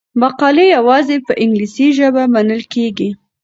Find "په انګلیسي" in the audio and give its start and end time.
1.27-1.87